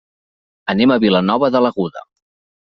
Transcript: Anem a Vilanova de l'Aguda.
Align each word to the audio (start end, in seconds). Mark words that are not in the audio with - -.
Anem 0.73 0.93
a 0.95 0.97
Vilanova 1.03 1.51
de 1.57 1.63
l'Aguda. 1.67 2.05